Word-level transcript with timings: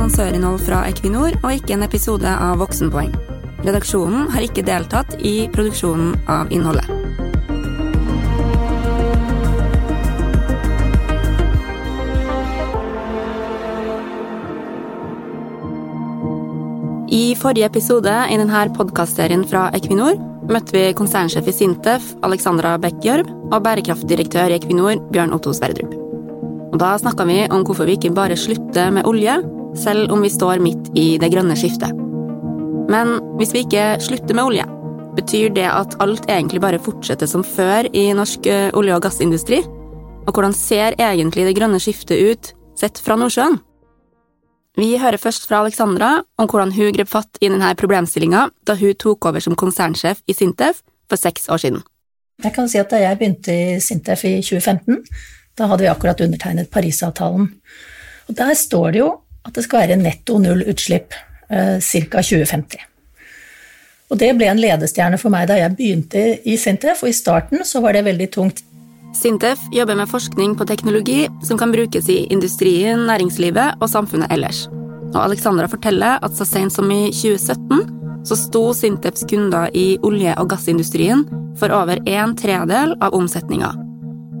annonsørinnhold 0.00 0.62
fra 0.64 0.80
Equinor 0.88 1.34
og 1.42 1.52
ikke 1.52 1.74
en 1.76 1.84
episode 1.84 2.30
av 2.32 2.56
Voksenpoeng. 2.62 3.12
Redaksjonen 3.60 4.30
har 4.32 4.46
ikke 4.46 4.64
deltatt 4.64 5.12
i 5.20 5.44
produksjonen 5.52 6.14
av 6.24 6.48
innholdet. 6.48 6.88
I 17.10 17.34
forrige 17.36 17.68
episode 17.68 18.16
i 18.30 18.40
denne 18.40 18.64
podkastserien 18.72 19.44
fra 19.44 19.68
Equinor 19.76 20.16
møtte 20.48 20.78
vi 20.78 20.86
konsernsjef 20.96 21.44
i 21.50 21.54
Sintef, 21.54 22.14
Alexandra 22.24 22.78
Beck-Gjørv, 22.80 23.28
og 23.50 23.62
bærekraftdirektør 23.66 24.48
i 24.48 24.56
Equinor, 24.62 24.96
Bjørn 25.12 25.36
Otto 25.36 25.52
Sverdrup. 25.52 25.92
Og 26.70 26.78
Da 26.80 26.96
snakka 26.96 27.26
vi 27.28 27.42
om 27.50 27.66
hvorfor 27.66 27.84
vi 27.84 27.98
ikke 27.98 28.14
bare 28.14 28.38
slutter 28.38 28.94
med 28.94 29.04
olje, 29.04 29.36
selv 29.78 30.12
om 30.12 30.22
vi 30.24 30.30
står 30.32 30.62
midt 30.62 30.90
i 30.98 31.14
det 31.20 31.30
grønne 31.32 31.56
skiftet. 31.58 31.94
Men 32.90 33.18
hvis 33.38 33.54
vi 33.54 33.64
ikke 33.64 33.96
slutter 34.02 34.34
med 34.34 34.48
olje, 34.50 34.66
betyr 35.18 35.52
det 35.54 35.66
at 35.68 35.96
alt 36.02 36.26
egentlig 36.30 36.62
bare 36.62 36.82
fortsetter 36.82 37.28
som 37.30 37.44
før 37.46 37.88
i 37.94 38.10
norsk 38.16 38.46
eh, 38.50 38.70
olje- 38.74 38.96
og 38.96 39.04
gassindustri? 39.04 39.60
Og 40.26 40.32
hvordan 40.34 40.54
ser 40.54 40.98
egentlig 40.98 41.46
det 41.46 41.56
grønne 41.58 41.80
skiftet 41.82 42.18
ut 42.18 42.52
sett 42.78 42.98
fra 43.02 43.16
Nordsjøen? 43.18 43.58
Vi 44.78 44.94
hører 44.98 45.18
først 45.18 45.48
fra 45.50 45.60
Alexandra 45.64 46.10
om 46.38 46.48
hvordan 46.48 46.72
hun 46.76 46.92
grep 46.94 47.10
fatt 47.10 47.40
i 47.42 47.50
denne 47.50 47.72
problemstillinga 47.78 48.46
da 48.66 48.76
hun 48.78 48.94
tok 48.94 49.26
over 49.30 49.42
som 49.42 49.58
konsernsjef 49.58 50.22
i 50.30 50.36
Sintef 50.36 50.84
for 51.10 51.18
seks 51.18 51.50
år 51.50 51.62
siden. 51.62 51.82
Jeg 52.40 52.54
kan 52.56 52.68
si 52.70 52.78
at 52.80 52.90
Da 52.90 53.00
jeg 53.02 53.18
begynte 53.18 53.52
i 53.52 53.80
Sintef 53.82 54.24
i 54.24 54.38
2015, 54.40 55.02
da 55.58 55.66
hadde 55.66 55.84
vi 55.84 55.90
akkurat 55.90 56.20
undertegnet 56.24 56.70
Parisavtalen. 56.70 57.50
Og 58.28 58.36
Der 58.36 58.54
står 58.54 58.92
det 58.92 59.02
jo 59.02 59.10
at 59.50 59.58
det 59.58 59.66
skal 59.66 59.84
være 59.84 59.98
netto 60.00 60.38
null 60.42 60.64
utslipp 60.70 61.16
eh, 61.50 61.76
ca. 61.82 62.22
2050. 62.22 62.86
Og 64.10 64.18
Det 64.18 64.32
ble 64.34 64.48
en 64.50 64.58
ledestjerne 64.58 65.18
for 65.22 65.30
meg 65.30 65.46
da 65.50 65.58
jeg 65.60 65.76
begynte 65.78 66.24
i 66.42 66.56
Sintef, 66.58 67.04
og 67.04 67.12
i 67.12 67.14
starten 67.14 67.62
så 67.66 67.82
var 67.82 67.94
det 67.94 68.06
veldig 68.08 68.26
tungt. 68.34 68.64
Sintef 69.14 69.62
jobber 69.74 69.98
med 69.98 70.10
forskning 70.10 70.56
på 70.58 70.66
teknologi 70.66 71.24
som 71.46 71.58
kan 71.58 71.72
brukes 71.74 72.08
i 72.10 72.24
industrien, 72.30 73.06
næringslivet 73.06 73.78
og 73.82 73.90
samfunnet 73.90 74.30
ellers. 74.34 74.66
Og 75.10 75.22
Alexandra 75.24 75.66
forteller 75.70 76.22
at 76.22 76.36
så 76.38 76.46
sent 76.46 76.74
som 76.74 76.90
i 76.94 77.10
2017 77.10 78.26
så 78.26 78.36
sto 78.38 78.64
Sintefs 78.76 79.24
kunder 79.30 79.70
i 79.74 79.98
olje- 80.06 80.36
og 80.38 80.50
gassindustrien 80.52 81.24
for 81.58 81.72
over 81.74 82.02
en 82.06 82.36
tredel 82.38 82.94
av 83.00 83.14
omsetninga. 83.16 83.72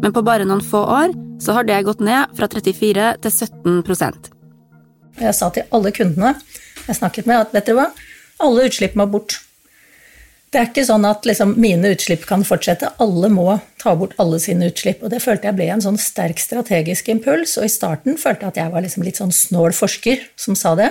Men 0.02 0.14
på 0.14 0.24
bare 0.24 0.46
noen 0.46 0.62
få 0.64 0.82
år 0.86 1.14
så 1.40 1.56
har 1.56 1.66
det 1.66 1.82
gått 1.86 2.04
ned 2.04 2.36
fra 2.36 2.50
34 2.50 3.14
til 3.22 3.32
17 3.32 4.39
Jeg 5.20 5.36
sa 5.36 5.50
til 5.52 5.68
alle 5.74 5.92
kundene 5.94 6.34
jeg 6.86 6.96
snakket 6.96 7.28
med, 7.28 7.44
at 7.44 7.54
vet 7.54 7.68
dere 7.68 7.76
hva, 7.76 7.86
alle 8.42 8.66
utslipp 8.66 8.96
må 8.98 9.06
bort. 9.10 9.36
Det 10.50 10.58
er 10.58 10.70
ikke 10.70 10.82
sånn 10.82 11.04
at 11.06 11.26
liksom, 11.28 11.52
mine 11.62 11.92
utslipp 11.94 12.24
kan 12.26 12.42
fortsette. 12.46 12.88
Alle 13.02 13.28
må 13.30 13.44
ta 13.78 13.92
bort 13.98 14.16
alle 14.22 14.40
sine 14.42 14.66
utslipp. 14.72 15.04
Og 15.04 15.12
det 15.12 15.20
følte 15.22 15.46
jeg 15.46 15.58
ble 15.60 15.68
en 15.70 15.84
sånn 15.84 16.00
sterk 16.00 16.40
strategisk 16.42 17.12
impuls. 17.12 17.54
Og 17.60 17.68
i 17.68 17.70
starten 17.70 18.18
følte 18.18 18.48
jeg 18.48 18.54
at 18.54 18.58
jeg 18.64 18.72
var 18.72 18.82
liksom 18.82 19.04
litt 19.06 19.20
sånn 19.20 19.34
snål 19.34 19.76
forsker 19.78 20.24
som 20.40 20.58
sa 20.58 20.74
det. 20.80 20.90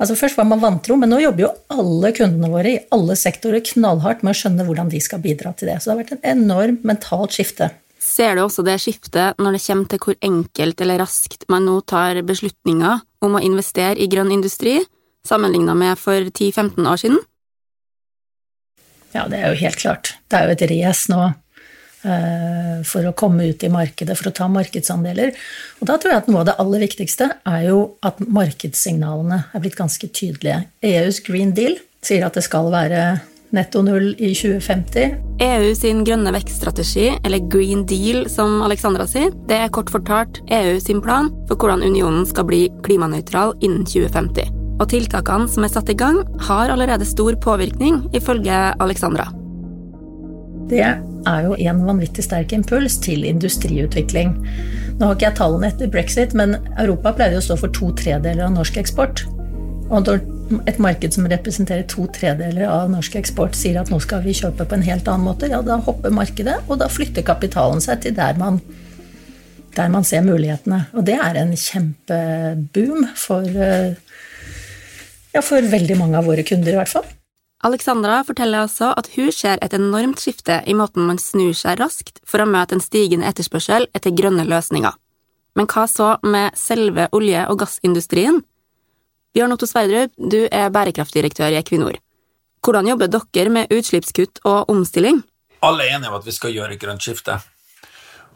Altså 0.00 0.16
Først 0.16 0.40
var 0.40 0.48
man 0.48 0.62
vantro, 0.64 0.96
men 0.98 1.12
nå 1.12 1.20
jobber 1.20 1.44
jo 1.44 1.52
alle 1.76 2.10
kundene 2.16 2.50
våre 2.50 2.72
i 2.72 2.80
alle 2.96 3.14
sektorer 3.20 3.62
knallhardt 3.70 4.24
med 4.24 4.32
å 4.32 4.40
skjønne 4.40 4.66
hvordan 4.66 4.90
de 4.90 5.02
skal 5.04 5.22
bidra 5.22 5.52
til 5.54 5.70
det. 5.70 5.76
Så 5.78 5.90
det 5.90 5.94
har 5.94 6.00
vært 6.00 6.14
en 6.16 6.26
enormt 6.32 6.88
mentalt 6.88 7.36
skifte. 7.36 7.68
Ser 8.00 8.36
du 8.36 8.46
også 8.46 8.64
det 8.64 8.78
skiftet 8.80 9.36
når 9.40 9.56
det 9.56 9.64
kommer 9.66 9.88
til 9.92 10.00
hvor 10.00 10.16
enkelt 10.24 10.80
eller 10.80 11.02
raskt 11.02 11.44
man 11.52 11.66
nå 11.68 11.76
tar 11.84 12.22
beslutninger 12.24 13.02
om 13.20 13.36
å 13.36 13.42
investere 13.44 13.98
i 14.00 14.08
grønn 14.08 14.32
industri, 14.32 14.78
sammenligna 15.28 15.74
med 15.76 16.00
for 16.00 16.30
10-15 16.32 16.88
år 16.88 17.02
siden? 17.02 17.20
Ja, 19.12 19.26
det 19.28 19.42
er 19.42 19.52
jo 19.52 19.60
helt 19.60 19.80
klart. 19.82 20.14
Det 20.30 20.38
er 20.38 20.48
jo 20.48 20.54
et 20.54 20.64
race 20.70 21.12
nå 21.12 21.20
eh, 21.26 22.76
for 22.88 23.04
å 23.04 23.12
komme 23.12 23.50
ut 23.50 23.64
i 23.66 23.72
markedet, 23.72 24.16
for 24.16 24.30
å 24.30 24.34
ta 24.38 24.48
markedsandeler. 24.48 25.34
Og 25.82 25.90
da 25.90 25.98
tror 26.00 26.14
jeg 26.14 26.22
at 26.22 26.30
noe 26.30 26.40
av 26.40 26.48
det 26.48 26.56
aller 26.62 26.84
viktigste 26.86 27.28
er 27.36 27.66
jo 27.68 27.82
at 28.06 28.22
markedssignalene 28.22 29.42
er 29.50 29.64
blitt 29.64 29.76
ganske 29.76 30.08
tydelige. 30.08 30.62
EUs 30.80 31.20
Green 31.26 31.52
Deal 31.58 31.76
sier 32.06 32.24
at 32.24 32.38
det 32.38 32.46
skal 32.46 32.70
være 32.72 33.02
netto 33.56 33.82
null 33.82 34.12
i 34.18 34.30
2050. 34.34 35.16
EU 35.42 35.74
sin 35.74 36.04
grønne 36.06 36.32
vekststrategi, 36.34 37.08
eller 37.24 37.42
Green 37.50 37.82
Deal 37.88 38.26
som 38.30 38.60
Alexandra 38.66 39.06
sier, 39.10 39.32
det 39.48 39.58
er 39.58 39.72
kort 39.74 39.90
fortalt 39.92 40.42
EU 40.52 40.78
sin 40.82 41.02
plan 41.04 41.32
for 41.48 41.56
hvordan 41.58 41.84
unionen 41.86 42.26
skal 42.28 42.46
bli 42.48 42.64
klimanøytral 42.86 43.56
innen 43.64 43.86
2050. 43.88 44.56
Og 44.80 44.88
tiltakene 44.92 45.50
som 45.50 45.66
er 45.66 45.72
satt 45.74 45.92
i 45.92 45.98
gang, 45.98 46.22
har 46.46 46.72
allerede 46.72 47.08
stor 47.08 47.36
påvirkning, 47.42 48.06
ifølge 48.16 48.62
Alexandra. 48.80 49.28
Det 50.70 50.80
er 50.86 51.40
jo 51.44 51.56
en 51.58 51.80
vanvittig 51.84 52.22
sterk 52.24 52.52
impuls 52.54 52.96
til 53.02 53.26
industriutvikling. 53.26 54.36
Nå 55.00 55.08
har 55.08 55.16
ikke 55.16 55.26
jeg 55.26 55.38
tallene 55.40 55.68
etter 55.68 55.90
brexit, 55.90 56.36
men 56.38 56.54
Europa 56.78 57.12
pleide 57.18 57.40
å 57.40 57.44
stå 57.44 57.58
for 57.60 57.74
to 57.76 57.90
tredeler 57.98 58.46
av 58.46 58.54
norsk 58.54 58.78
eksport. 58.80 59.24
Og 59.90 60.06
når 60.06 60.22
et 60.68 60.80
marked 60.82 61.14
som 61.14 61.28
representerer 61.30 61.86
to 61.90 62.06
tredeler 62.14 62.66
av 62.68 62.90
norsk 62.92 63.16
eksport, 63.20 63.56
sier 63.58 63.80
at 63.80 63.90
nå 63.92 64.00
skal 64.02 64.24
vi 64.24 64.34
kjøpe 64.36 64.66
på 64.66 64.76
en 64.76 64.86
helt 64.86 65.08
annen 65.08 65.28
måte, 65.28 65.50
ja, 65.52 65.62
da 65.64 65.78
hopper 65.84 66.14
markedet, 66.14 66.58
og 66.68 66.80
da 66.82 66.90
flytter 66.90 67.26
kapitalen 67.26 67.82
seg 67.84 68.02
til 68.04 68.16
der 68.16 68.38
man, 68.40 68.60
der 69.76 69.92
man 69.92 70.06
ser 70.06 70.26
mulighetene. 70.26 70.84
Og 70.94 71.06
det 71.06 71.16
er 71.20 71.38
en 71.40 71.54
kjempeboom 71.54 73.08
for 73.18 73.46
uh, 73.46 73.94
ja, 75.34 75.42
for 75.42 75.62
veldig 75.72 75.98
mange 75.98 76.18
av 76.18 76.28
våre 76.28 76.44
kunder, 76.46 76.74
i 76.74 76.80
hvert 76.80 76.92
fall. 76.92 77.06
Alexandra 77.66 78.22
forteller 78.24 78.64
også 78.64 78.94
at 78.96 79.10
hun 79.18 79.28
ser 79.36 79.60
et 79.60 79.74
enormt 79.76 80.22
skifte 80.22 80.62
i 80.66 80.74
måten 80.76 81.04
man 81.04 81.20
snur 81.20 81.52
seg 81.56 81.76
raskt 81.80 82.22
for 82.24 82.40
å 82.40 82.48
møte 82.48 82.78
en 82.78 82.84
stigende 82.84 83.28
etterspørsel 83.28 83.84
etter 83.92 84.14
grønne 84.16 84.46
løsninger. 84.48 84.96
Men 85.58 85.68
hva 85.68 85.84
så 85.90 86.14
med 86.24 86.56
selve 86.56 87.08
olje- 87.16 87.44
og 87.50 87.60
gassindustrien? 87.60 88.40
Bjørn 89.30 89.54
Otto 89.54 89.66
Sverdrup, 89.68 90.10
du 90.18 90.40
er 90.50 90.72
bærekraftdirektør 90.74 91.52
i 91.54 91.58
Equinor. 91.60 92.00
Hvordan 92.66 92.88
jobber 92.90 93.10
dere 93.10 93.52
med 93.54 93.70
utslippskutt 93.70 94.40
og 94.44 94.70
omstilling? 94.72 95.20
Alle 95.62 95.86
er 95.86 95.96
enige 95.96 96.10
om 96.10 96.16
at 96.18 96.26
vi 96.26 96.34
skal 96.34 96.54
gjøre 96.54 96.74
et 96.74 96.80
grønt 96.82 97.04
skifte. 97.04 97.36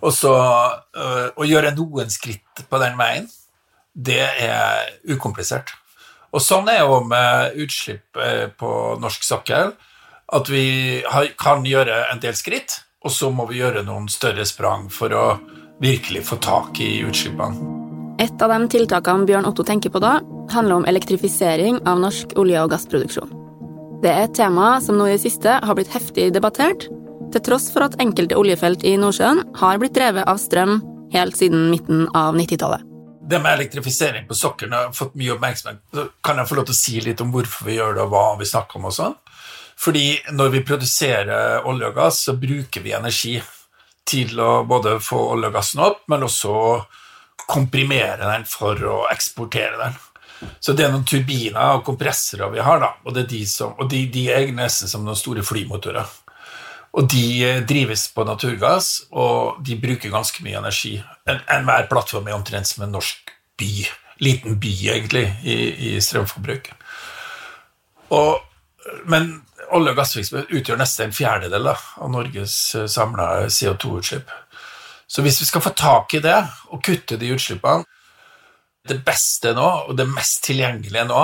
Og 0.05 0.13
så 0.15 0.35
øh, 0.35 1.31
å 1.35 1.47
gjøre 1.49 1.73
noen 1.75 2.13
skritt 2.13 2.63
på 2.71 2.81
den 2.83 2.95
veien, 3.01 3.27
det 3.95 4.23
er 4.23 4.93
ukomplisert. 5.11 5.73
Og 6.35 6.43
sånn 6.43 6.71
er 6.71 6.85
jo 6.85 7.01
med 7.09 7.59
utslipp 7.65 8.19
eh, 8.21 8.47
på 8.55 8.71
norsk 9.03 9.27
sokkel, 9.27 9.75
at 10.35 10.51
vi 10.51 11.03
kan 11.39 11.67
gjøre 11.67 12.05
en 12.13 12.23
del 12.23 12.39
skritt, 12.39 12.79
og 13.05 13.13
så 13.13 13.33
må 13.35 13.49
vi 13.51 13.59
gjøre 13.59 13.83
noen 13.87 14.07
større 14.13 14.47
sprang 14.47 14.87
for 14.95 15.11
å 15.11 15.27
virkelig 15.83 16.23
få 16.31 16.39
tak 16.43 16.79
i 16.81 17.03
utslippene. 17.03 17.75
Et 18.23 18.43
av 18.47 18.53
de 18.55 18.71
tiltakene 18.71 19.27
Bjørn 19.27 19.51
Otto 19.51 19.67
tenker 19.67 19.91
på 19.91 20.01
da, 20.03 20.21
handler 20.53 20.81
om 20.81 20.89
elektrifisering 20.91 21.81
av 21.89 22.01
norsk 22.03 22.37
olje- 22.41 22.63
og 22.65 22.73
gassproduksjon. 22.75 23.33
Det 24.05 24.13
er 24.13 24.27
et 24.27 24.37
tema 24.37 24.79
som 24.85 24.99
nå 24.99 25.09
i 25.09 25.15
det 25.17 25.25
siste 25.25 25.59
har 25.65 25.79
blitt 25.79 25.93
heftig 25.95 26.33
debattert, 26.35 26.89
til 27.33 27.43
tross 27.43 27.71
for 27.73 27.87
at 27.87 27.97
enkelte 28.03 28.37
oljefelt 28.39 28.85
i 28.87 28.97
Nordsjøen 29.01 29.43
har 29.59 29.79
blitt 29.81 29.97
drevet 29.97 30.29
av 30.29 30.39
strøm 30.43 30.81
helt 31.15 31.39
siden 31.39 31.71
midten 31.73 32.09
av 32.15 32.37
90-tallet 32.37 32.91
det 33.25 33.39
med 33.41 33.53
elektrifisering 33.53 34.27
på 34.29 34.37
sokkelen 34.37 34.75
har 34.77 34.93
fått 34.93 35.15
mye 35.17 35.33
oppmerksomhet. 35.33 35.81
Kan 36.25 36.39
jeg 36.39 36.49
få 36.49 36.59
lov 36.59 36.67
til 36.69 36.75
å 36.75 36.79
si 36.79 36.99
litt 37.01 37.23
om 37.25 37.31
hvorfor 37.33 37.69
vi 37.69 37.79
gjør 37.79 37.97
det, 37.97 38.05
og 38.05 38.13
hva 38.13 38.25
vi 38.41 38.49
snakker 38.49 38.81
om 38.81 38.89
også? 38.91 39.11
Fordi 39.81 40.07
når 40.37 40.53
vi 40.53 40.65
produserer 40.67 41.65
olje 41.67 41.89
og 41.89 41.97
gass, 41.97 42.21
så 42.29 42.37
bruker 42.39 42.85
vi 42.85 42.95
energi 42.95 43.39
til 44.07 44.39
å 44.41 44.51
både 44.69 44.99
få 45.03 45.19
olje 45.33 45.51
og 45.51 45.57
gassen 45.57 45.83
opp, 45.85 46.05
men 46.13 46.27
også 46.27 46.55
komprimere 47.49 48.21
den 48.21 48.45
for 48.49 48.79
å 48.89 48.99
eksportere 49.13 49.81
den. 49.81 49.97
Så 50.61 50.75
det 50.77 50.87
er 50.87 50.93
noen 50.93 51.07
turbiner 51.09 51.79
og 51.79 51.85
kompressorer 51.87 52.53
vi 52.53 52.63
har, 52.65 52.81
da, 52.83 52.91
og, 53.05 53.17
de, 53.17 53.41
som, 53.49 53.75
og 53.79 53.89
de, 53.91 54.05
de 54.13 54.27
er 54.33 54.53
nesten 54.55 54.91
som 54.91 55.05
noen 55.07 55.19
store 55.19 55.45
flymotorer. 55.47 56.09
Og 56.95 57.09
de 57.11 57.25
eh, 57.43 57.63
drives 57.67 58.07
på 58.15 58.25
naturgass, 58.27 59.05
og 59.11 59.61
de 59.67 59.79
bruker 59.83 60.13
ganske 60.13 60.45
mye 60.47 60.61
energi. 60.61 60.97
Enhver 61.27 61.85
en 61.85 61.91
plattform 61.91 62.29
er 62.29 62.37
omtrent 62.37 62.71
som 62.71 62.87
en 62.87 62.95
norsk 62.95 63.35
by. 63.59 63.73
Liten 64.23 64.61
by, 64.63 64.75
egentlig, 64.95 65.27
i, 65.43 65.57
i 65.91 65.95
strømforbruk. 66.03 66.71
Og, 68.15 68.39
men 69.11 69.33
olje- 69.75 69.95
og 69.95 69.99
gassvirksomhet 69.99 70.53
utgjør 70.55 70.79
nesten 70.79 71.09
en 71.09 71.17
fjerdedel 71.17 71.73
av 71.73 71.83
Norges 72.13 72.57
eh, 72.79 72.87
samla 72.91 73.49
CO2-utslipp. 73.51 74.31
Så 75.07 75.23
hvis 75.23 75.41
vi 75.43 75.49
skal 75.51 75.63
få 75.65 75.75
tak 75.77 76.15
i 76.15 76.23
det 76.23 76.39
og 76.71 76.83
kutte 76.83 77.19
de 77.21 77.35
utslippene 77.35 77.85
Det 78.85 78.99
beste 79.01 79.55
nå, 79.57 79.65
og 79.89 79.97
det 79.97 80.05
mest 80.11 80.43
tilgjengelige 80.45 81.07
nå, 81.09 81.21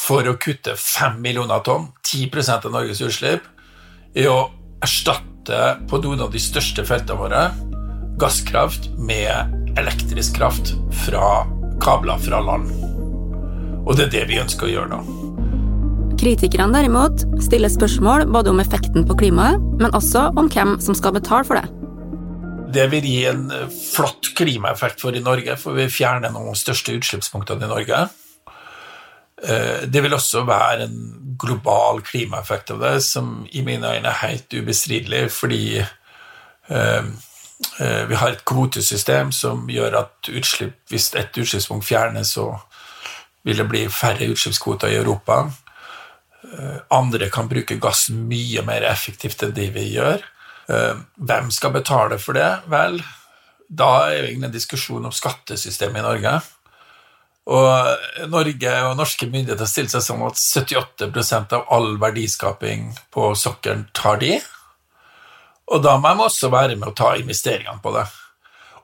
for 0.00 0.24
å 0.24 0.38
kutte 0.40 0.72
5 0.80 1.18
millioner 1.20 1.60
tonn, 1.60 1.90
10% 2.00 2.64
av 2.70 2.72
Norges 2.72 3.02
utslipp, 3.04 3.44
er 4.16 4.30
å 4.32 4.38
erstatte 4.80 5.58
på 5.90 6.00
noen 6.00 6.22
av 6.24 6.30
de 6.32 6.40
største 6.40 6.86
feltene 6.88 7.20
våre 7.20 7.42
gasskraft 8.20 8.88
med 8.96 9.76
elektrisk 9.76 10.38
kraft 10.38 10.72
fra 11.02 11.42
kabler 11.84 12.22
fra 12.24 12.40
land. 12.46 12.72
Og 13.84 13.92
det 13.98 14.06
er 14.06 14.14
det 14.14 14.24
vi 14.32 14.40
ønsker 14.40 14.70
å 14.70 14.72
gjøre 14.72 14.94
nå. 14.94 15.02
Kritikerne 16.20 16.80
derimot 16.80 17.26
stiller 17.44 17.72
spørsmål 17.72 18.24
både 18.32 18.54
om 18.54 18.64
effekten 18.64 19.04
på 19.04 19.18
klimaet, 19.20 19.60
men 19.84 19.92
også 19.92 20.30
om 20.32 20.48
hvem 20.48 20.78
som 20.80 20.96
skal 20.96 21.12
betale 21.20 21.44
for 21.44 21.60
det. 21.60 21.79
Det 22.70 22.86
vil 22.92 23.06
gi 23.06 23.20
en 23.30 23.46
flott 23.74 24.32
klimaeffekt 24.38 25.02
for 25.02 25.16
i 25.16 25.22
Norge, 25.24 25.56
for 25.58 25.76
vi 25.78 25.88
fjerner 25.90 26.30
noen 26.30 26.50
av 26.50 26.56
de 26.56 26.62
største 26.62 26.94
utslippspunktene 26.98 27.66
i 27.66 27.70
Norge. 27.70 28.02
Eh, 29.42 29.88
det 29.88 30.02
vil 30.04 30.14
også 30.14 30.44
være 30.48 30.84
en 30.84 30.98
global 31.40 32.02
klimaeffekt 32.04 32.74
av 32.74 32.82
det, 32.84 32.94
som 33.04 33.46
i 33.52 33.62
mine 33.64 33.88
øyne 33.88 34.08
er 34.10 34.22
helt 34.26 34.52
ubestridelig, 34.52 35.30
fordi 35.32 35.78
eh, 35.80 37.04
eh, 37.80 38.02
vi 38.08 38.18
har 38.20 38.34
et 38.34 38.44
kvotesystem 38.44 39.32
som 39.32 39.64
gjør 39.70 39.96
at 40.02 40.28
utslipp, 40.28 40.76
hvis 40.92 41.14
et 41.16 41.40
utslippspunkt 41.40 41.88
fjernes, 41.88 42.34
så 42.36 42.52
vil 43.44 43.62
det 43.62 43.68
bli 43.70 43.86
færre 43.88 44.28
utslippskvoter 44.28 44.92
i 44.92 45.00
Europa. 45.00 45.46
Andre 46.92 47.28
kan 47.32 47.48
bruke 47.48 47.78
gassen 47.80 48.26
mye 48.28 48.60
mer 48.66 48.84
effektivt 48.88 49.42
enn 49.44 49.54
det 49.56 49.70
vi 49.72 49.86
gjør. 49.94 50.20
Hvem 50.68 51.50
skal 51.54 51.72
betale 51.74 52.18
for 52.22 52.36
det? 52.36 52.50
Vel, 52.70 53.00
da 53.66 53.90
er 54.10 54.16
jo 54.18 54.36
en 54.36 54.52
diskusjon 54.52 55.06
om 55.06 55.14
skattesystemet 55.14 56.02
i 56.02 56.06
Norge. 56.06 56.34
Og 57.50 58.30
Norge 58.30 58.72
og 58.86 58.96
norske 58.98 59.26
myndigheter 59.30 59.66
stilt 59.66 59.92
seg 59.94 60.04
sånn 60.04 60.22
at 60.26 60.38
78% 60.38 61.54
av 61.56 61.70
all 61.74 61.96
verdiskaping 62.02 62.90
på 63.14 63.32
sokkelen 63.38 63.88
tar 63.96 64.20
de. 64.22 64.36
Og 65.70 65.82
da 65.82 65.96
må 66.02 66.12
de 66.14 66.26
også 66.26 66.50
være 66.52 66.76
med 66.76 66.90
å 66.90 66.96
ta 66.98 67.14
investeringene 67.18 67.82
på 67.82 67.94
det. 67.94 68.06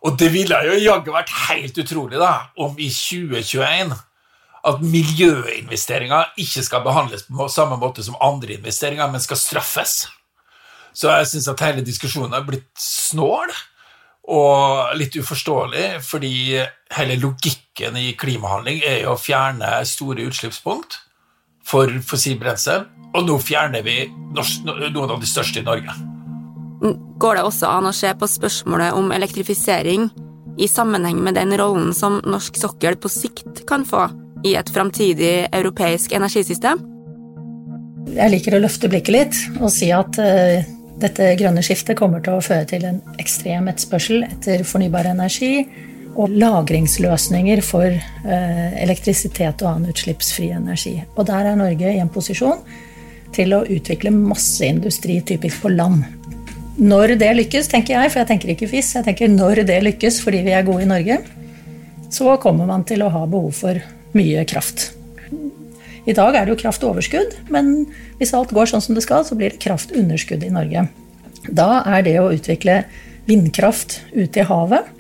Og 0.07 0.19
det 0.19 0.29
ville 0.35 0.59
jo 0.69 0.77
jaggu 0.79 1.11
vært 1.15 1.33
helt 1.49 1.79
utrolig 1.83 2.19
da, 2.21 2.49
om 2.63 2.77
i 2.79 2.89
2021 2.93 3.95
at 4.67 4.83
miljøinvesteringer 4.83 6.33
ikke 6.43 6.63
skal 6.67 6.83
behandles 6.83 7.27
på 7.27 7.47
samme 7.51 7.79
måte 7.79 8.03
som 8.07 8.19
andre 8.23 8.57
investeringer, 8.59 9.11
men 9.11 9.23
skal 9.23 9.39
straffes. 9.39 10.07
Så 10.97 11.11
jeg 11.13 11.29
syns 11.29 11.49
at 11.53 11.61
hele 11.61 11.85
diskusjonen 11.85 12.35
er 12.37 12.45
blitt 12.47 12.71
snål 12.81 13.53
og 14.33 14.95
litt 14.99 15.15
uforståelig, 15.21 16.01
fordi 16.03 16.33
hele 16.97 17.19
logikken 17.21 17.99
i 18.01 18.15
klimahandling 18.19 18.81
er 18.83 19.03
jo 19.05 19.13
å 19.13 19.21
fjerne 19.21 19.79
store 19.87 20.25
utslippspunkt 20.27 20.99
for 21.67 21.93
fossil 22.07 22.39
brensel, 22.41 22.87
og 23.15 23.27
nå 23.29 23.37
fjerner 23.43 23.85
vi 23.87 24.07
noen 24.09 25.13
av 25.13 25.21
de 25.21 25.29
største 25.29 25.63
i 25.63 25.67
Norge. 25.67 25.95
Går 27.21 27.39
det 27.39 27.45
også 27.47 27.71
an 27.71 27.89
å 27.89 27.95
se 27.97 28.11
på 28.19 28.29
spørsmålet 28.29 28.97
om 28.97 29.13
elektrifisering 29.15 30.09
i 30.61 30.69
sammenheng 30.69 31.21
med 31.25 31.37
den 31.37 31.55
rollen 31.61 31.93
som 31.97 32.19
norsk 32.25 32.59
sokkel 32.59 32.99
på 33.01 33.11
sikt 33.13 33.65
kan 33.69 33.85
få 33.89 34.09
i 34.47 34.55
et 34.59 34.71
framtidig 34.73 35.49
europeisk 35.53 36.17
energisystem? 36.17 36.83
Jeg 38.17 38.33
liker 38.33 38.57
å 38.57 38.63
løfte 38.63 38.91
blikket 38.91 39.15
litt 39.15 39.39
og 39.59 39.71
si 39.75 39.89
at 39.95 40.19
uh, 40.23 40.76
dette 41.01 41.35
grønne 41.37 41.63
skiftet 41.65 41.99
kommer 41.99 42.23
til 42.25 42.39
å 42.39 42.45
føre 42.45 42.67
til 42.71 42.87
en 42.89 43.03
ekstrem 43.21 43.69
etterspørsel 43.69 44.25
etter 44.25 44.65
fornybar 44.65 45.11
energi 45.11 45.67
og 46.17 46.33
lagringsløsninger 46.33 47.61
for 47.65 47.93
uh, 47.93 48.69
elektrisitet 48.81 49.61
og 49.61 49.73
annen 49.75 49.93
utslippsfri 49.93 50.49
energi. 50.57 50.95
Og 51.15 51.27
der 51.29 51.51
er 51.51 51.59
Norge 51.61 51.93
i 51.93 52.01
en 52.01 52.13
posisjon 52.13 52.63
til 53.37 53.53
å 53.53 53.65
utvikle 53.69 54.15
masse 54.15 54.65
industri, 54.65 55.19
typisk 55.21 55.67
på 55.67 55.75
land. 55.75 56.07
Når 56.77 57.17
det 57.21 57.33
lykkes, 57.43 57.69
tenker 57.73 57.99
jeg, 57.99 58.13
for 58.13 58.23
jeg 58.23 58.31
tenker 58.31 58.53
ikke 58.55 58.71
fiss, 58.71 58.95
jeg 58.97 59.05
tenker 59.05 59.33
når 59.33 59.67
det 59.69 59.83
lykkes 59.85 60.23
fordi 60.25 60.43
vi 60.47 60.57
er 60.57 60.65
gode 60.65 60.87
i 60.87 60.89
Norge, 60.89 61.21
så 62.13 62.37
kommer 62.41 62.69
man 62.69 62.85
til 62.89 63.05
å 63.05 63.13
ha 63.13 63.25
behov 63.29 63.53
for 63.57 63.81
mye 64.17 64.45
kraft. 64.49 64.91
I 66.07 66.15
dag 66.15 66.37
er 66.37 66.47
det 66.47 66.55
jo 66.55 66.61
kraftoverskudd, 66.61 67.35
men 67.51 67.89
hvis 68.21 68.35
alt 68.37 68.55
går 68.55 68.71
sånn 68.71 68.85
som 68.85 68.95
det 68.95 69.03
skal, 69.07 69.25
så 69.27 69.39
blir 69.39 69.55
det 69.55 69.63
kraftunderskudd 69.65 70.45
i 70.47 70.53
Norge. 70.55 70.87
Da 71.47 71.83
er 71.97 72.07
det 72.07 72.19
å 72.21 72.31
utvikle 72.35 72.85
vindkraft 73.27 74.01
ute 74.15 74.43
i 74.43 74.47
havet 74.47 74.93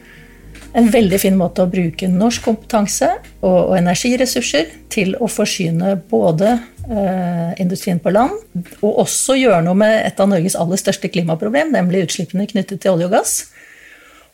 en 0.76 0.88
veldig 0.92 1.18
fin 1.20 1.36
måte 1.38 1.64
å 1.64 1.70
bruke 1.70 2.08
norsk 2.10 2.44
kompetanse 2.44 3.08
og, 3.40 3.72
energiressurser 3.78 4.72
til 4.92 5.14
å 5.22 5.28
forsyne 5.30 5.94
både 6.10 6.50
eh, 6.52 7.52
industrien 7.62 8.00
på 8.02 8.12
land, 8.12 8.36
og 8.82 9.02
også 9.06 9.38
gjøre 9.40 9.62
noe 9.64 9.78
med 9.80 9.96
et 10.02 10.20
av 10.20 10.28
Norges 10.28 10.58
aller 10.60 10.80
største 10.80 11.08
klimaproblem, 11.12 11.72
nemlig 11.72 12.04
utslippene 12.06 12.48
knyttet 12.50 12.82
til 12.84 12.96
olje 12.96 13.08
og 13.08 13.16
gass. 13.16 13.36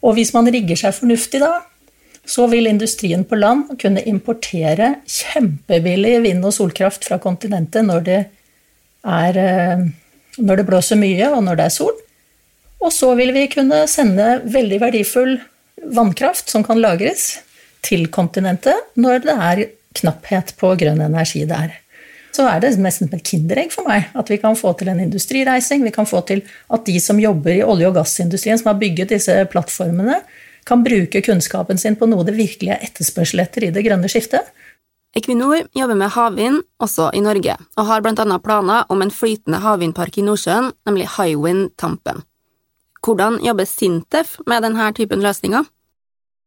Og 0.03 0.17
hvis 0.19 0.33
man 0.35 0.51
rigger 0.51 0.81
seg 0.81 0.97
fornuftig 0.97 1.45
da, 1.45 1.61
så 2.27 2.47
vil 2.47 2.69
industrien 2.71 3.25
på 3.27 3.37
land 3.39 3.73
kunne 3.83 4.03
importere 4.07 4.95
kjempebillig 5.11 6.21
vind- 6.23 6.47
og 6.47 6.55
solkraft 6.55 7.05
fra 7.09 7.19
kontinentet 7.23 7.85
når 7.87 8.07
det, 8.07 8.21
er, 9.03 9.39
eh, 9.39 9.87
når 10.39 10.57
det 10.61 10.67
blåser 10.69 11.01
mye, 11.01 11.33
og 11.33 11.43
når 11.45 11.59
det 11.59 11.65
er 11.67 11.77
sol. 11.77 11.97
Og 12.83 12.93
så 12.95 13.13
vil 13.19 13.33
vi 13.35 13.49
kunne 13.51 13.85
sende 13.91 14.41
veldig 14.45 14.81
verdifull 14.83 15.41
vannkraft 15.83 16.51
som 16.51 16.65
kan 16.67 16.81
lagres, 16.83 17.41
til 17.83 18.07
kontinentet 18.15 18.95
når 18.95 19.25
det 19.25 19.33
er 19.35 19.63
knapphet 19.99 20.53
på 20.61 20.69
grønn 20.79 21.01
energi 21.03 21.43
der. 21.51 21.73
Så 22.33 22.47
er 22.49 22.63
det 22.63 22.77
nesten 22.81 23.11
et 23.13 23.25
kinderegg 23.27 23.75
for 23.75 23.89
meg 23.91 24.07
at 24.17 24.31
vi 24.31 24.39
kan 24.41 24.55
få 24.57 24.73
til 24.79 24.89
en 24.89 25.03
industrireising. 25.03 25.83
Vi 25.85 25.93
kan 25.93 26.09
få 26.09 26.23
til 26.29 26.41
at 26.73 26.87
de 26.87 26.95
som 27.03 27.21
jobber 27.21 27.53
i 27.59 27.65
olje- 27.67 27.91
og 27.91 27.99
gassindustrien, 27.99 28.57
som 28.61 28.71
har 28.71 28.79
bygget 28.81 29.13
disse 29.13 29.35
plattformene, 29.53 30.23
kan 30.69 30.85
bruke 30.85 31.23
kunnskapen 31.25 31.79
sin 31.79 31.97
på 31.99 32.09
noe 32.11 32.27
det 32.27 32.37
virkelig 32.37 32.75
er 32.75 32.85
etterspørsel 32.87 33.43
etter 33.45 33.67
i 33.67 33.73
det 33.75 33.85
grønne 33.87 34.11
skiftet. 34.11 34.53
Equinor 35.13 35.67
jobber 35.77 35.99
med 35.99 36.15
havvind 36.15 36.63
også 36.81 37.11
i 37.13 37.21
Norge, 37.21 37.59
og 37.77 37.89
har 37.89 38.01
blant 38.05 38.23
annet 38.23 38.43
planer 38.45 38.87
om 38.89 39.03
en 39.05 39.13
flytende 39.13 39.61
havvindpark 39.61 40.17
i 40.17 40.25
Nordsjøen, 40.25 40.71
nemlig 40.89 41.11
Hywind 41.19 41.75
Tampen. 41.77 42.23
Hvordan 43.03 43.37
jobber 43.45 43.69
Sintef 43.69 44.39
med 44.47 44.65
denne 44.65 44.89
typen 44.97 45.21
løsninger? 45.21 45.67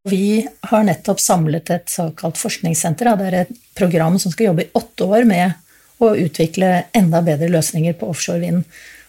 Vi 0.10 0.46
har 0.70 0.84
nettopp 0.86 1.20
samlet 1.22 1.70
et 1.74 1.90
såkalt 1.90 2.38
forskningssenter. 2.38 3.10
Det 3.18 3.28
er 3.28 3.38
et 3.44 3.54
program 3.78 4.18
som 4.22 4.34
skal 4.34 4.52
jobbe 4.52 4.66
i 4.66 4.74
åtte 4.78 5.06
år 5.06 5.26
med 5.30 5.56
å 6.02 6.12
utvikle 6.20 6.86
enda 6.96 7.22
bedre 7.26 7.50
løsninger 7.50 7.96
på 8.00 8.10
offshore 8.14 8.42
vind. 8.44 8.64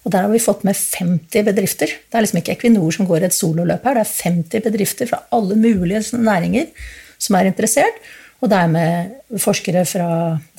Og 0.06 0.12
der 0.14 0.22
har 0.22 0.30
vi 0.30 0.38
fått 0.38 0.62
med 0.62 0.78
50 0.78 1.48
bedrifter. 1.48 1.90
Det 1.90 2.14
er 2.14 2.22
liksom 2.22 2.38
ikke 2.38 2.54
Equinor 2.54 2.94
som 2.94 3.08
går 3.08 3.26
et 3.26 3.34
sololøp 3.34 3.88
her, 3.88 3.98
det 3.98 4.04
er 4.06 4.12
50 4.30 4.62
bedrifter 4.68 5.10
fra 5.10 5.24
alle 5.34 5.58
mulige 5.58 6.04
næringer 6.14 6.70
som 7.18 7.34
er 7.38 7.50
interessert. 7.50 7.98
Og 8.44 8.50
det 8.52 8.58
er 8.60 8.68
med 8.68 9.38
forskere 9.40 9.82
fra 9.88 10.08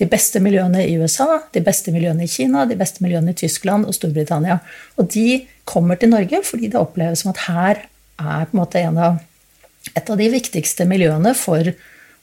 de 0.01 0.08
beste 0.10 0.42
miljøene 0.44 0.82
i 0.84 0.96
USA, 0.98 1.27
de 1.54 1.62
beste 1.63 1.94
miljøene 1.94 2.25
i 2.25 2.32
Kina, 2.32 2.66
de 2.66 2.75
beste 2.75 3.04
miljøene 3.06 3.32
i 3.32 3.38
Tyskland 3.38 3.86
og 3.88 3.96
Storbritannia. 3.96 4.58
Og 4.98 5.12
de 5.13 5.46
kommer 5.68 5.96
til 5.96 6.12
Norge 6.12 6.42
fordi 6.44 6.72
det 6.74 6.82
oppleves 6.82 7.24
som 7.24 7.32
at 7.32 7.44
her 7.46 7.86
er 8.18 8.50
på 8.50 8.58
en 8.58 8.60
måte 8.60 8.82
en 8.82 8.98
av, 8.98 9.22
et 9.94 10.10
av 10.10 10.18
de 10.20 10.27
viktigste 10.34 10.88
miljøene 10.89 11.36
for 11.38 11.70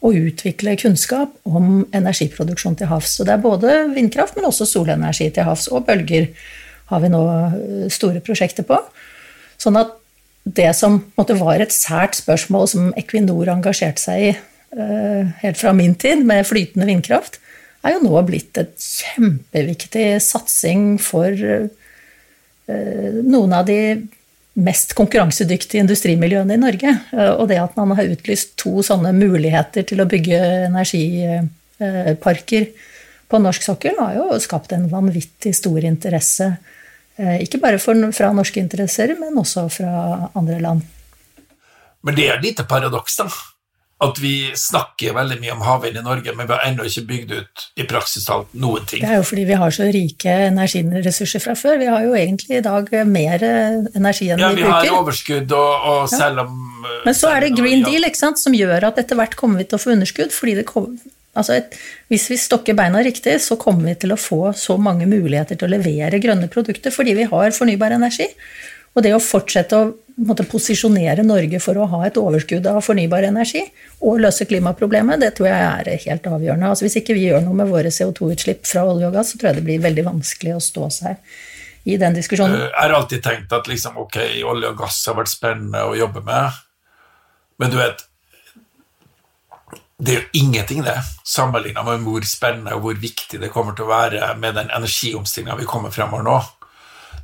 å 0.04 0.10
utvikle 0.12 0.74
kunnskap 0.76 1.32
om 1.48 1.86
energiproduksjon 1.94 2.76
til 2.76 2.90
havs. 2.90 3.14
Så 3.16 3.24
det 3.24 3.36
er 3.36 3.46
både 3.46 3.78
vindkraft, 3.94 4.36
men 4.36 4.50
også 4.50 4.66
solenergi 4.68 5.30
til 5.32 5.46
havs 5.46 5.70
og 5.70 5.86
bølger 5.86 6.28
har 6.90 7.04
vi 7.04 7.12
nå 7.12 7.22
eh, 7.28 7.84
store 7.92 8.24
prosjekter 8.24 8.64
på. 8.68 8.80
Sånn 9.60 9.76
at 9.80 9.92
det 10.44 10.74
som 10.76 10.98
måtte 11.16 11.38
var 11.40 11.62
et 11.62 11.72
sært 11.72 12.18
spørsmål 12.18 12.66
som 12.68 12.90
Equinor 13.00 13.48
engasjerte 13.52 14.02
seg 14.02 14.24
i 14.26 14.32
eh, 14.34 15.30
helt 15.40 15.60
fra 15.60 15.72
min 15.76 15.94
tid, 15.96 16.24
med 16.26 16.46
flytende 16.48 16.88
vindkraft, 16.90 17.40
er 17.84 17.90
jo 17.96 18.04
nå 18.04 18.22
blitt 18.28 18.58
et 18.60 18.74
kjempeviktig 18.80 20.20
satsing 20.24 20.98
for 21.00 21.32
eh, 21.32 21.68
noen 23.24 23.52
av 23.56 23.64
de 23.68 23.78
mest 24.54 24.94
konkurransedyktige 24.94 25.82
industrimiljøene 25.82 26.54
i 26.54 26.62
Norge. 26.62 26.90
Og 27.40 27.48
det 27.50 27.56
at 27.58 27.74
man 27.74 27.90
har 27.98 28.06
utlyst 28.06 28.54
to 28.60 28.84
sånne 28.86 29.10
muligheter 29.16 29.82
til 29.82 29.98
å 29.98 30.06
bygge 30.06 30.38
energiparker 30.68 32.68
på 33.26 33.40
norsk 33.42 33.66
sokkel, 33.66 33.98
har 33.98 34.14
jo 34.14 34.38
skapt 34.38 34.70
en 34.76 34.86
vanvittig 34.92 35.56
stor 35.58 35.82
interesse 35.88 36.52
ikke 37.14 37.60
bare 37.62 37.78
fra 37.78 38.32
norske 38.34 38.60
interesser, 38.60 39.14
men 39.20 39.38
også 39.38 39.68
fra 39.70 40.30
andre 40.34 40.60
land. 40.62 40.84
Men 42.04 42.16
det 42.16 42.28
er 42.28 42.38
et 42.38 42.48
lite 42.48 42.66
paradoks, 42.68 43.16
da. 43.22 43.28
At 44.04 44.18
vi 44.20 44.50
snakker 44.58 45.14
veldig 45.16 45.36
mye 45.40 45.52
om 45.54 45.62
havvind 45.64 45.96
i 45.96 46.02
Norge, 46.04 46.32
men 46.36 46.48
vi 46.48 46.52
har 46.52 46.64
ennå 46.66 46.84
ikke 46.88 47.04
bygd 47.08 47.30
ut 47.38 47.62
i 47.80 47.86
praksis 47.88 48.26
talt 48.26 48.50
noen 48.58 48.84
ting. 48.90 49.04
Det 49.04 49.12
er 49.14 49.22
jo 49.22 49.28
fordi 49.30 49.44
vi 49.48 49.58
har 49.60 49.72
så 49.72 49.86
rike 49.94 50.34
energiressurser 50.50 51.40
fra 51.40 51.54
før. 51.56 51.78
Vi 51.80 51.88
har 51.88 52.04
jo 52.04 52.16
egentlig 52.18 52.58
i 52.58 52.64
dag 52.66 52.90
mer 53.08 53.46
energi 53.46 54.28
enn 54.34 54.42
ja, 54.42 54.50
vi, 54.50 54.60
bruker. 54.60 54.74
Ja, 54.74 54.82
vi 54.82 54.90
har 54.90 54.98
overskudd, 54.98 55.54
og, 55.56 55.88
og 55.92 56.00
ja. 56.02 56.10
selv 56.18 56.44
om 56.44 56.60
Men 57.06 57.16
så 57.16 57.30
er 57.32 57.46
det 57.46 57.54
Green 57.56 57.86
Deal 57.86 58.10
ikke 58.10 58.20
sant, 58.20 58.42
som 58.42 58.56
gjør 58.56 58.90
at 58.90 59.00
etter 59.00 59.16
hvert 59.16 59.38
kommer 59.38 59.62
vi 59.62 59.70
til 59.70 59.78
å 59.78 59.84
få 59.86 59.94
underskudd, 59.94 60.34
fordi 60.34 60.58
det 60.60 60.66
kommer 60.68 60.98
Altså 61.34 61.56
et, 61.58 61.74
hvis 62.12 62.28
vi 62.30 62.38
stokker 62.38 62.76
beina 62.78 63.02
riktig, 63.04 63.36
så 63.42 63.58
kommer 63.60 63.90
vi 63.90 63.96
til 64.04 64.14
å 64.14 64.20
få 64.20 64.52
så 64.58 64.78
mange 64.80 65.08
muligheter 65.10 65.58
til 65.58 65.68
å 65.68 65.74
levere 65.74 66.22
grønne 66.22 66.50
produkter 66.52 66.94
fordi 66.94 67.16
vi 67.18 67.28
har 67.30 67.54
fornybar 67.56 67.96
energi. 67.96 68.28
Og 68.94 69.02
det 69.02 69.10
å 69.16 69.22
fortsette 69.22 69.78
å 69.78 69.90
måtte 70.22 70.46
posisjonere 70.46 71.24
Norge 71.26 71.58
for 71.62 71.78
å 71.80 71.88
ha 71.90 72.04
et 72.06 72.18
overskudd 72.20 72.66
av 72.70 72.78
fornybar 72.86 73.26
energi 73.26 73.64
og 74.06 74.20
løse 74.22 74.46
klimaproblemet, 74.46 75.18
det 75.24 75.32
tror 75.34 75.50
jeg 75.50 75.64
er 75.64 76.04
helt 76.06 76.28
avgjørende. 76.30 76.70
Altså 76.70 76.86
hvis 76.86 77.00
ikke 77.00 77.16
vi 77.18 77.26
gjør 77.26 77.42
noe 77.42 77.58
med 77.58 77.72
våre 77.72 77.90
CO2-utslipp 77.90 78.62
fra 78.70 78.86
olje 78.86 79.10
og 79.10 79.18
gass, 79.18 79.32
så 79.32 79.40
tror 79.40 79.50
jeg 79.50 79.58
det 79.58 79.66
blir 79.66 79.82
veldig 79.82 80.06
vanskelig 80.06 80.54
å 80.54 80.62
stå 80.62 80.90
seg 81.00 81.34
i 81.90 81.98
den 82.00 82.14
diskusjonen. 82.16 82.62
Jeg 82.62 82.78
har 82.78 82.94
alltid 82.96 83.24
tenkt 83.26 83.52
at 83.52 83.66
liksom, 83.68 83.98
ok, 84.06 84.20
olje 84.46 84.70
og 84.70 84.78
gass 84.78 85.02
har 85.10 85.18
vært 85.18 85.34
spennende 85.34 85.82
å 85.84 85.96
jobbe 85.98 86.22
med, 86.24 86.62
men 87.60 87.74
du 87.74 87.80
vet 87.80 88.06
det 90.04 90.12
er 90.12 90.20
jo 90.20 90.40
ingenting, 90.42 90.82
det, 90.84 90.98
sammenligna 91.24 91.82
med 91.86 92.04
hvor 92.04 92.26
spennende 92.28 92.74
og 92.76 92.84
hvor 92.84 92.98
viktig 93.00 93.40
det 93.40 93.52
kommer 93.54 93.76
til 93.76 93.86
å 93.86 93.92
være 93.92 94.34
med 94.36 94.58
den 94.58 94.72
energiomstillinga 94.74 95.56
vi 95.56 95.68
kommer 95.68 95.94
fremover 95.94 96.26
nå. 96.26 96.36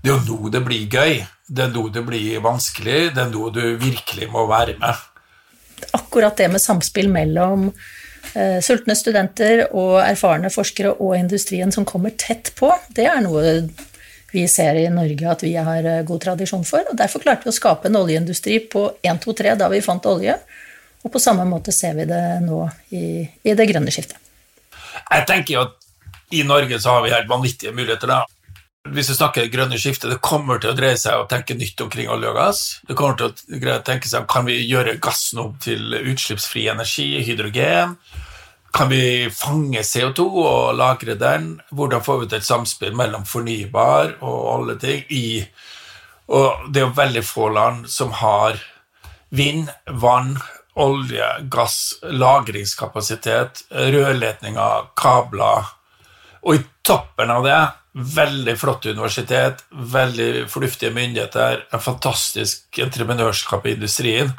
Det 0.00 0.08
er 0.08 0.14
jo 0.14 0.20
nå 0.24 0.52
det 0.54 0.62
blir 0.64 0.86
gøy. 0.88 1.18
Det 1.46 1.66
er 1.66 1.72
nå 1.74 1.88
det 1.92 2.02
blir 2.06 2.40
vanskelig. 2.44 3.10
Det 3.16 3.20
er 3.20 3.32
nå 3.32 3.50
du 3.52 3.62
virkelig 3.82 4.30
må 4.32 4.46
være 4.48 4.78
med. 4.80 5.02
Akkurat 5.96 6.36
det 6.40 6.48
med 6.52 6.62
samspill 6.62 7.10
mellom 7.12 7.68
eh, 7.68 8.60
sultne 8.64 8.96
studenter 8.96 9.66
og 9.68 9.98
erfarne 10.04 10.52
forskere 10.52 10.94
og 10.96 11.18
industrien 11.18 11.72
som 11.74 11.84
kommer 11.88 12.16
tett 12.16 12.54
på, 12.56 12.72
det 12.96 13.08
er 13.10 13.20
noe 13.24 13.44
vi 14.30 14.46
ser 14.48 14.78
i 14.78 14.88
Norge 14.94 15.28
at 15.28 15.44
vi 15.44 15.52
har 15.58 15.84
eh, 15.84 16.02
god 16.06 16.24
tradisjon 16.24 16.64
for. 16.64 16.86
og 16.88 16.96
Derfor 16.96 17.24
klarte 17.24 17.48
vi 17.48 17.52
å 17.52 17.60
skape 17.60 17.90
en 17.90 18.00
oljeindustri 18.00 18.60
på 18.72 18.86
1, 19.02 19.20
2, 19.26 19.36
3 19.42 19.56
da 19.60 19.68
vi 19.72 19.84
fant 19.84 20.08
olje. 20.08 20.38
Og 21.04 21.12
på 21.12 21.22
samme 21.22 21.46
måte 21.48 21.72
ser 21.72 21.94
vi 21.96 22.04
det 22.08 22.22
nå 22.44 22.64
i, 22.96 23.22
i 23.24 23.54
det 23.56 23.68
grønne 23.70 23.92
skiftet. 23.94 24.18
Jeg 25.10 25.26
tenker 25.28 25.54
jo 25.54 25.62
at 25.64 25.76
i 26.36 26.42
Norge 26.46 26.78
så 26.80 26.96
har 26.96 27.02
vi 27.02 27.14
helt 27.14 27.30
vanvittige 27.30 27.72
muligheter. 27.72 28.06
da. 28.06 28.24
Hvis 28.88 29.10
du 29.10 29.14
snakker 29.14 29.50
grønne 29.52 29.78
skiftet, 29.80 30.10
det 30.12 30.22
kommer 30.24 30.60
til 30.60 30.72
å 30.72 30.76
dreie 30.76 30.98
seg 31.00 31.18
å 31.18 31.28
tenke 31.30 31.56
nytt 31.58 31.80
omkring 31.84 32.10
olje 32.12 32.30
og 32.30 32.38
gass. 32.38 32.60
Det 32.88 32.96
kommer 32.96 33.18
til 33.18 33.30
å 33.72 33.78
tenke 33.84 34.08
seg 34.08 34.28
kan 34.30 34.46
vi 34.48 34.60
gjøre 34.62 34.98
gassen 35.02 35.42
om 35.42 35.56
til 35.60 35.96
utslippsfri 36.00 36.68
energi, 36.72 37.10
hydrogen. 37.26 37.96
Kan 38.72 38.88
vi 38.92 39.26
fange 39.34 39.82
CO2 39.82 40.24
og 40.44 40.78
lagre 40.78 41.16
den? 41.18 41.56
Hvordan 41.74 42.04
får 42.06 42.20
vi 42.20 42.30
til 42.30 42.38
et 42.38 42.46
samspill 42.46 42.94
mellom 42.96 43.26
fornybar 43.26 44.14
og 44.20 44.38
alle 44.54 44.78
ting 44.78 45.02
i 45.10 45.44
Og 46.30 46.70
det 46.70 46.78
er 46.78 46.84
jo 46.84 46.94
veldig 46.94 47.22
få 47.26 47.48
land 47.50 47.88
som 47.90 48.12
har 48.14 48.60
vind, 49.34 49.66
vann 49.90 50.36
olje, 50.74 51.26
gass, 51.50 51.98
lagringskapasitet, 52.02 53.64
rørledninger, 53.70 54.90
kabler. 54.96 55.70
Og 56.46 56.56
i 56.56 56.64
toppen 56.86 57.32
av 57.32 57.44
det 57.44 57.60
veldig 57.92 58.54
flott 58.58 58.86
universitet, 58.86 59.64
veldig 59.70 60.46
fornuftige 60.50 60.94
myndigheter, 60.94 61.66
en 61.72 61.82
fantastisk 61.82 62.78
entreprenørskap 62.78 63.66
i 63.66 63.74
industrien, 63.74 64.30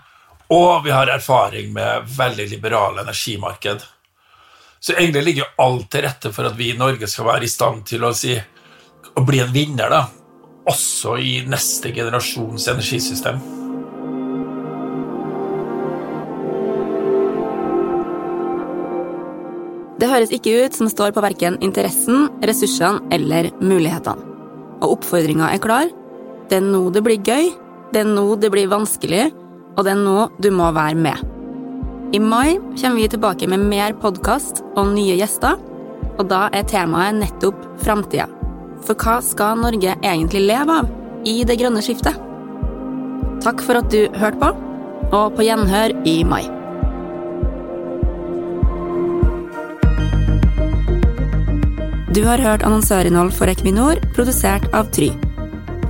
og 0.51 0.85
vi 0.85 0.91
har 0.91 1.11
erfaring 1.11 1.71
med 1.73 2.07
veldig 2.17 2.47
liberale 2.51 3.03
energimarked. 3.05 3.83
Så 4.79 4.95
egentlig 4.95 5.23
ligger 5.23 5.53
alt 5.61 5.91
til 5.91 6.03
rette 6.07 6.31
for 6.33 6.47
at 6.47 6.57
vi 6.57 6.71
i 6.71 6.77
Norge 6.79 7.07
skal 7.07 7.27
være 7.27 7.47
i 7.47 7.51
stand 7.51 7.85
til 7.87 8.03
å, 8.07 8.13
si, 8.15 8.33
å 9.15 9.23
bli 9.27 9.43
en 9.43 9.53
vinner, 9.53 9.91
da, 9.91 10.05
også 10.71 11.17
i 11.21 11.41
neste 11.47 11.93
generasjons 11.95 12.67
energisystem. 12.71 13.60
Det 20.01 20.09
høres 20.09 20.31
ikke 20.33 20.63
ut 20.65 20.73
som 20.73 20.87
står 20.89 21.11
på 21.13 21.21
verken 21.21 21.59
interessen, 21.61 22.25
ressursene 22.41 23.03
eller 23.13 23.51
mulighetene. 23.61 24.23
Og 24.81 24.95
oppfordringa 24.95 25.51
er 25.53 25.61
klar. 25.61 25.91
Det 26.49 26.57
er 26.57 26.65
nå 26.65 26.87
det 26.89 27.03
blir 27.05 27.21
gøy, 27.21 27.51
det 27.93 28.01
er 28.01 28.07
nå 28.09 28.23
det 28.41 28.49
blir 28.49 28.71
vanskelig, 28.71 29.27
og 29.77 29.85
det 29.85 29.91
er 29.93 29.99
nå 30.01 30.25
du 30.41 30.49
må 30.57 30.71
være 30.73 30.97
med. 30.97 31.21
I 32.17 32.19
mai 32.19 32.57
kommer 32.73 32.97
vi 32.97 33.11
tilbake 33.13 33.47
med 33.47 33.61
mer 33.69 33.93
podkast 34.01 34.63
og 34.73 34.89
nye 34.95 35.19
gjester, 35.19 35.61
og 36.17 36.23
da 36.31 36.47
er 36.49 36.65
temaet 36.67 37.19
nettopp 37.19 37.59
framtida. 37.85 38.25
For 38.81 38.97
hva 38.97 39.19
skal 39.21 39.61
Norge 39.61 39.93
egentlig 40.01 40.41
leve 40.49 40.79
av 40.81 40.89
i 41.29 41.43
det 41.45 41.59
grønne 41.61 41.83
skiftet? 41.85 42.17
Takk 43.45 43.61
for 43.61 43.77
at 43.77 43.93
du 43.93 44.09
hørte 44.17 44.41
på, 44.41 44.49
og 45.13 45.37
på 45.37 45.45
gjenhør 45.45 45.93
i 46.09 46.23
mai. 46.25 46.60
Du 52.11 52.25
har 52.27 52.41
hørt 52.43 52.63
annonsørinnhold 52.67 53.31
for 53.31 53.47
Equinor, 53.47 53.95
produsert 54.11 54.65
av 54.75 54.89
Try. 54.91 55.13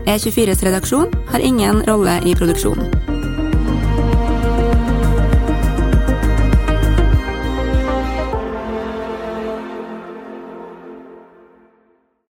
E24s 0.06 0.62
redaksjon 0.68 1.10
har 1.32 1.42
ingen 1.42 1.82
rolle 1.88 2.20
i 2.30 2.36
produksjonen. 2.38 3.11